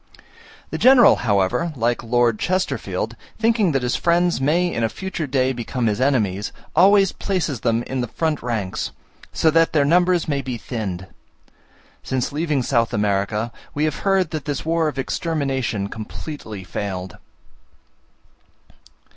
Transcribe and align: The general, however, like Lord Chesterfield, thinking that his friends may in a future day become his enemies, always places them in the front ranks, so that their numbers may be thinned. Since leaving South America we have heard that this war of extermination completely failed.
The 0.71 0.79
general, 0.79 1.17
however, 1.17 1.73
like 1.75 2.01
Lord 2.01 2.39
Chesterfield, 2.39 3.15
thinking 3.37 3.71
that 3.71 3.83
his 3.83 3.95
friends 3.95 4.41
may 4.41 4.65
in 4.73 4.83
a 4.83 4.89
future 4.89 5.27
day 5.27 5.53
become 5.53 5.85
his 5.85 6.01
enemies, 6.01 6.51
always 6.75 7.11
places 7.11 7.59
them 7.59 7.83
in 7.83 8.01
the 8.01 8.07
front 8.07 8.41
ranks, 8.41 8.89
so 9.31 9.51
that 9.51 9.73
their 9.73 9.85
numbers 9.85 10.27
may 10.27 10.41
be 10.41 10.57
thinned. 10.57 11.05
Since 12.01 12.31
leaving 12.31 12.63
South 12.63 12.95
America 12.95 13.51
we 13.75 13.83
have 13.83 13.97
heard 13.99 14.31
that 14.31 14.45
this 14.45 14.65
war 14.65 14.87
of 14.87 14.97
extermination 14.97 15.87
completely 15.87 16.63
failed. 16.63 17.17